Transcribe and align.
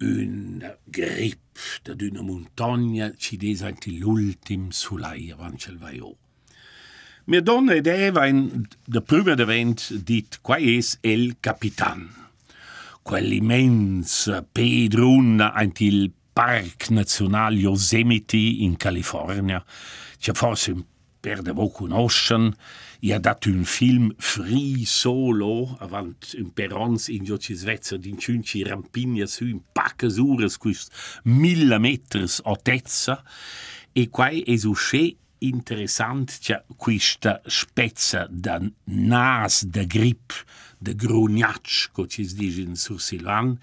una 0.00 0.76
gripta 0.84 1.94
d'una 1.94 2.22
montagna 2.22 3.12
ci 3.16 3.36
desanti 3.36 3.98
l'ultim 3.98 4.70
sulai 4.70 5.30
avanti 5.30 5.70
il 5.70 5.78
vaio. 5.78 6.16
Mia 7.24 7.42
donna 7.42 7.74
ed 7.74 7.86
Eva 7.86 8.26
in 8.26 8.66
de 8.86 9.00
prima 9.02 9.34
d'event 9.34 9.92
dit 9.92 10.38
qua 10.40 10.56
es 10.56 10.96
el 11.02 11.36
capitan. 11.40 12.08
Quell'immensa 13.02 14.42
pedruna 14.42 15.52
anche 15.52 15.84
il 15.84 16.10
Park 16.32 16.88
Nazionale 16.90 17.56
Yosemite 17.56 18.36
in 18.36 18.76
California. 18.76 19.62
C'è 20.18 20.32
forse 20.32 20.70
un 20.70 20.84
per 21.20 21.42
de 21.42 21.52
vo 21.52 21.68
conoscen, 21.70 22.52
i 23.00 23.12
ha 23.12 23.18
dat 23.22 23.46
un 23.46 23.62
film 23.64 24.10
free 24.18 24.84
solo 24.86 25.76
avant 25.78 26.34
un 26.38 26.50
perons 26.50 27.08
in 27.14 27.24
gioci 27.24 27.54
Svezia 27.54 27.96
din 27.96 28.18
cinci 28.18 28.62
rampigna 28.62 29.26
su 29.26 29.46
in 29.46 29.62
ures 30.18 30.56
quist 30.56 30.90
mille 31.24 31.78
meters 31.78 32.40
altezza 32.44 33.22
e 33.92 34.08
quai 34.08 34.42
es 34.46 34.64
usce 34.64 35.16
interessant 35.38 36.38
che 36.40 36.64
questa 36.76 37.40
spezza 37.46 38.26
da 38.28 38.60
nas 38.84 39.64
de 39.64 39.86
grip 39.86 40.32
de 40.78 40.94
grugnac, 40.94 41.90
co 41.92 42.06
ci 42.06 42.24
dice 42.34 42.60
in 42.60 42.76
sur 42.76 43.00
Silvan, 43.00 43.58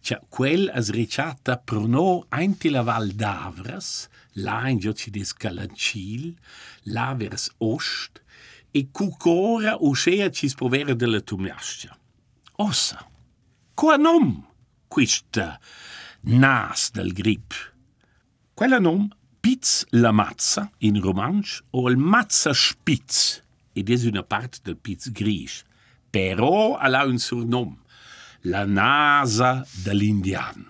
che 0.00 0.20
quel 0.28 0.70
as 0.72 0.90
ricciata 0.90 1.58
pro 1.58 1.86
no 1.86 2.26
ainti 2.28 2.70
la 2.70 2.82
Val 2.82 3.10
d'Avras, 3.10 4.08
là 4.34 4.68
in 4.68 4.78
gioci 4.78 5.10
di 5.10 5.24
Scalancil, 5.24 6.36
là 6.84 7.14
vers 7.14 7.50
ost, 7.58 8.22
e 8.70 8.88
cucora 8.90 9.76
uscea 9.80 10.30
ci 10.30 10.48
spovera 10.48 10.94
della 10.94 11.20
tumniascia. 11.20 11.96
Ossa, 12.56 13.06
qua 13.74 13.96
nom 13.96 14.46
questa 14.88 15.60
nas 16.22 16.90
del 16.92 17.12
grip? 17.12 17.54
Quella 18.54 18.78
nom 18.78 19.08
Piz 19.42 19.86
la 19.90 20.12
mazza 20.12 20.70
in 20.78 21.00
romansch 21.00 21.64
o 21.70 21.90
il 21.90 21.96
mazza 21.96 22.52
spitz 22.54 23.42
ed 23.72 23.88
es 23.90 24.04
una 24.04 24.22
parte 24.22 24.60
del 24.62 24.76
piz 24.76 25.10
gris. 25.10 25.64
Però 26.12 26.76
ha 26.76 27.04
un 27.04 27.18
surnom, 27.18 27.72
la 28.42 28.66
nasa 28.66 29.66
dell'indian. 29.82 30.68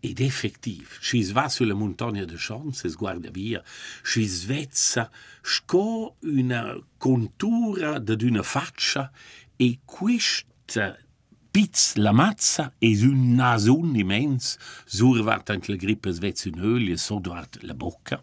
Ed 0.00 0.18
effettiv, 0.20 0.96
si 1.00 1.22
va 1.30 1.48
sulla 1.48 1.74
montagna 1.74 2.24
de 2.24 2.36
Chance, 2.36 2.86
es 2.86 2.96
guarda 2.96 3.30
via, 3.30 3.62
si 4.02 4.24
svezza 4.24 5.10
sco 5.42 6.16
una 6.20 6.74
contura 6.96 7.98
d'una 7.98 8.42
faccia 8.42 9.12
e 9.56 9.80
questa 9.84 10.96
Piz 11.50 11.96
la 11.96 12.12
mazza 12.12 12.72
es 12.78 13.02
un 13.02 13.34
nasun 13.34 13.96
immens, 13.98 14.52
survart 14.86 15.50
ant 15.50 15.66
la 15.66 15.74
grippe 15.74 16.12
svezza 16.14 16.46
un 16.46 16.60
öl 16.62 16.92
e 16.92 16.96
sodvart 16.96 17.58
la 17.66 17.74
bocca. 17.74 18.20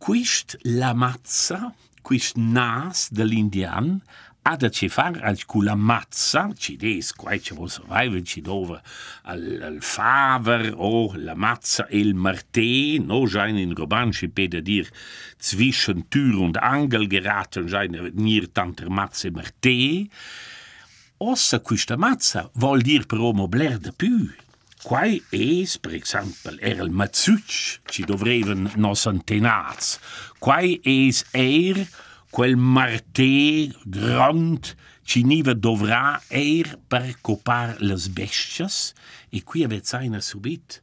Quist 0.00 0.56
la 0.64 0.94
mazza, 0.96 1.74
quist 2.00 2.40
nas 2.40 3.10
dell'indian, 3.12 3.98
ha 4.42 4.56
da 4.56 4.70
ci 4.70 4.88
far 4.88 5.20
al 5.22 5.44
cu 5.44 5.62
la 5.62 5.74
mazza, 5.74 6.50
ci 6.56 6.76
des 6.76 7.12
quai 7.12 7.40
ci 7.40 7.54
vos 7.54 7.80
arriva 7.88 8.22
ci 8.22 8.40
dove 8.40 8.80
al, 9.24 9.60
al 9.62 9.78
faver 9.80 10.72
o 10.76 11.12
la 11.16 11.34
mazza 11.34 11.86
e 11.86 11.98
il 11.98 12.14
marté, 12.14 12.98
no 12.98 13.26
schein 13.26 13.58
in 13.58 13.74
Roman 13.74 14.12
ci 14.12 14.28
pede 14.28 14.62
dir 14.62 14.88
zwischen 15.38 16.08
Tür 16.08 16.40
und 16.40 16.56
Angel 16.56 17.06
geraten 17.08 17.68
schein 17.68 18.10
nir 18.14 18.48
tanter 18.52 18.88
mazze 18.88 19.30
marté, 19.30 20.08
Ossa 21.20 21.58
questa 21.58 21.96
mazza 21.96 22.48
vuol 22.54 22.80
dir 22.80 23.02
però 23.10 23.32
mobler 23.34 23.80
de 23.82 23.90
più. 23.90 24.30
Quai 24.84 25.18
es, 25.34 25.74
per 25.82 25.90
exempel, 25.96 26.60
er 26.62 26.78
il 26.78 26.92
mazzuc, 26.94 27.80
ci 27.90 28.04
dovreven 28.06 28.70
nos 28.76 29.02
antenats. 29.10 29.98
Quai 30.38 30.78
es 30.86 31.24
er, 31.34 31.82
quel 32.30 32.56
marté 32.56 33.70
grand, 33.84 34.74
ci 35.02 35.22
niva 35.24 35.54
dovrà 35.54 36.20
er 36.28 36.76
per 36.88 37.16
copar 37.24 37.78
les 37.80 38.08
bestias, 38.12 38.92
e 39.32 39.42
qui 39.42 39.64
avet 39.64 39.86
saina 39.88 40.20
subit 40.20 40.82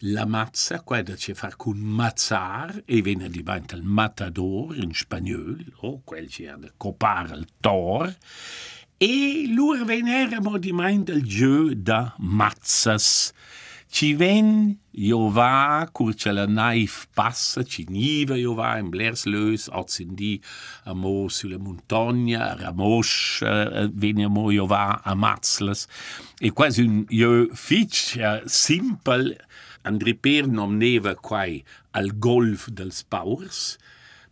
la 0.00 0.24
mazza, 0.24 0.80
quai 0.80 1.02
da 1.02 1.16
ci 1.16 1.34
far 1.34 1.56
cun 1.56 1.76
mazzar, 1.76 2.82
e 2.86 3.02
venne 3.02 3.28
diventa 3.28 3.76
il 3.76 3.82
matador 3.82 4.76
in 4.76 4.94
spagnol, 4.94 5.60
o 5.84 6.00
quel 6.04 6.28
ci 6.28 6.46
ha 6.46 6.56
da 6.56 6.72
copar 6.74 7.32
il 7.36 7.46
tor, 7.60 8.16
e 8.96 9.44
lur 9.48 9.84
veneremo 9.84 10.56
di 10.56 10.72
del 11.04 11.22
jeu 11.22 11.74
da 11.74 12.14
mazzas. 12.18 13.32
Ci 13.90 14.12
ven 14.14 14.76
jo 14.94 15.24
va, 15.34 15.88
cur 15.90 16.12
ce 16.14 16.30
la 16.30 16.44
naif 16.46 17.08
passa, 17.18 17.64
ci 17.66 17.88
niva 17.90 18.36
jo 18.38 18.52
va 18.54 18.76
in 18.78 18.92
Blerslös, 18.92 19.66
oz 19.74 19.98
in 20.04 20.14
di 20.14 20.36
amo 20.86 21.26
sulla 21.28 21.58
montagna, 21.58 22.52
a 22.52 22.54
Ramosch, 22.54 23.42
uh, 23.42 23.90
veniamo 23.90 24.52
jo 24.54 24.68
va 24.70 25.00
a 25.02 25.14
Matzlas. 25.18 25.88
E 26.38 26.52
quasi 26.52 26.86
un 26.86 27.02
jo 27.10 27.48
fitch 27.50 28.14
uh, 28.22 28.46
simpel, 28.46 29.34
andriper 29.82 30.46
nom 30.46 30.78
neva 30.78 31.16
quai 31.18 31.58
al 31.98 32.14
golf 32.14 32.68
dels 32.70 33.02
paurs, 33.02 33.74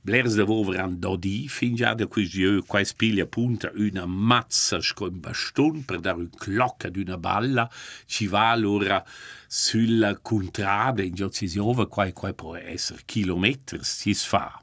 Blers 0.00 0.34
de 0.36 0.42
vover 0.42 0.78
an 0.80 0.98
dodi 1.00 1.48
fin 1.48 1.74
ja 1.76 1.94
de 1.94 2.06
quis 2.06 2.30
jeu 2.30 2.62
quai 2.62 2.84
spiglia 2.86 3.26
punta 3.26 3.70
una 3.74 4.06
mazza 4.06 4.80
sco 4.80 5.08
un 5.08 5.20
baston 5.20 5.82
per 5.84 5.98
dar 6.00 6.16
un 6.16 6.30
clocca 6.30 6.88
d'una 6.88 7.18
balla 7.18 7.68
ci 8.06 8.26
va 8.26 8.50
allora 8.50 9.04
sulla 9.46 10.16
contrada 10.18 11.02
in 11.02 11.14
giocisiova 11.14 11.88
quai 11.88 12.12
quai 12.12 12.34
può 12.34 12.54
essere 12.54 13.02
chilometers 13.04 13.98
si 13.98 14.14
fa. 14.14 14.62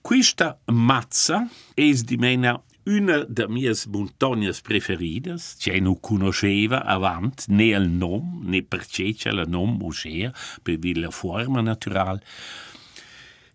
Questa 0.00 0.58
mazza 0.66 1.48
es 1.74 2.04
di 2.04 2.16
mena 2.16 2.60
una 2.86 3.24
de 3.24 3.48
mias 3.48 3.86
montagnas 3.86 4.60
preferidas, 4.60 5.56
che 5.58 5.80
non 5.80 5.98
conosceva 6.00 6.84
avant 6.84 7.46
né 7.48 7.72
il 7.72 7.88
nom, 7.88 8.42
né 8.44 8.62
perché 8.62 9.14
c'è 9.14 9.30
il 9.30 9.44
nom 9.46 9.80
uscea, 9.80 10.32
per 10.62 10.78
la 10.96 11.10
forma 11.10 11.62
natural. 11.62 12.20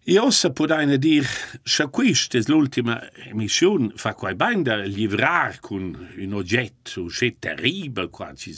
Io 0.09 0.31
se 0.33 0.49
podaina 0.57 0.95
dir, 0.97 1.27
se 1.69 1.85
quist 1.93 2.33
es 2.33 2.47
l'ultima 2.49 2.95
emissione 3.29 3.91
fa 4.01 4.15
quai 4.17 4.33
bain 4.33 4.63
da 4.65 4.79
livrar 4.81 5.59
con 5.61 5.91
un 5.93 6.33
oggetto, 6.33 7.03
un 7.03 7.11
oggetto 7.11 7.37
terribile, 7.45 8.09
qua 8.09 8.33
ci 8.33 8.55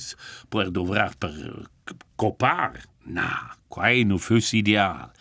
può 0.48 0.64
dovrar 0.70 1.18
per 1.18 1.68
copar. 2.16 2.80
Na, 3.04 3.52
quai 3.68 4.06
non 4.06 4.20
fosse 4.20 4.56
ideal. 4.62 5.12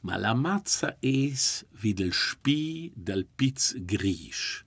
Ma 0.00 0.16
la 0.16 0.34
mazza 0.34 0.96
es 0.98 1.64
wie 1.80 1.94
del 1.94 2.12
spi 2.12 2.90
del 2.96 3.28
piz 3.36 3.76
gris. 3.78 4.64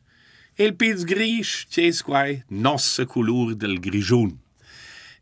E 0.55 0.63
il 0.63 0.75
piz 0.75 1.03
gris 1.03 1.65
c'es 1.67 2.03
quai 2.03 2.41
nossa 2.47 3.05
color 3.05 3.55
del 3.55 3.79
grigiun. 3.79 4.39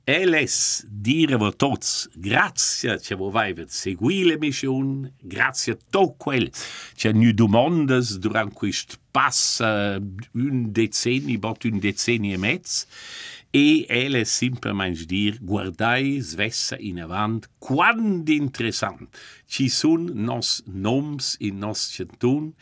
Eles 0.10 0.86
dire 0.90 1.36
vo 1.36 1.52
tots 1.52 2.10
grația 2.16 2.96
ce 2.98 3.14
vo 3.14 3.30
vai 3.30 3.54
veți 3.54 3.78
segui 3.78 4.24
le 4.24 4.38
misiuni, 4.42 5.14
grazia 5.22 5.78
tot 5.90 6.18
quel 6.18 6.50
ce 6.96 7.12
nu 7.12 7.32
dumondas 7.32 8.18
durant 8.18 8.54
quist 8.54 9.00
passa 9.12 10.00
uh, 10.00 10.02
eh, 10.02 10.42
un 10.42 10.72
decenni 10.72 11.38
bot 11.38 11.64
un 11.64 11.80
decenni 11.80 12.34
e 12.34 12.38
mezz, 12.38 12.88
e 13.52 13.86
ele 13.88 14.24
simplemente 14.24 15.06
dir, 15.06 15.38
guardai 15.42 16.20
svessa 16.22 16.76
in 16.80 17.02
avant, 17.02 17.46
quand 17.60 18.30
interessant 18.30 19.10
ci 19.46 19.70
sun 19.70 20.10
nos 20.14 20.64
noms 20.66 21.36
in 21.40 21.60
nos 21.60 21.90
centun, 21.94 22.54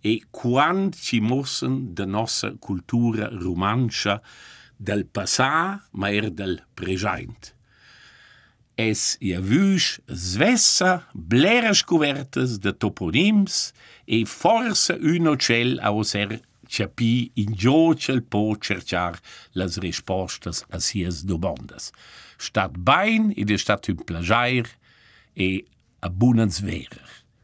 e 0.00 0.22
quand 0.30 0.96
ci 0.96 1.20
mossen 1.20 1.92
de 1.92 2.06
nossa 2.06 2.54
cultura 2.58 3.28
romancia, 3.28 4.22
del 4.84 5.04
passà, 5.06 5.80
ma 5.92 6.10
er 6.12 6.30
del 6.30 6.60
present. 6.78 7.52
Es 8.76 9.14
ia 9.22 9.38
vüsch 9.38 10.00
svessa, 10.10 11.04
bleres 11.14 11.84
covertes 11.86 12.58
de 12.58 12.72
toponims 12.74 13.70
e 14.06 14.24
forse 14.26 14.96
un 14.98 15.30
ocel 15.30 15.78
aus 15.78 16.14
er 16.18 16.40
chapi 16.66 17.30
in 17.38 17.54
giocel 17.54 18.20
po 18.22 18.56
cercar 18.58 19.20
las 19.54 19.78
rispostas 19.78 20.64
a 20.70 20.80
sies 20.80 21.22
domandas. 21.22 21.92
Stat 22.38 22.74
bain 22.74 23.30
id 23.36 23.54
è 23.54 23.58
stat 23.58 23.88
un 23.88 24.02
plagiair 24.02 24.66
e 25.34 25.64
a 26.02 26.10
Bunazverer. 26.10 27.23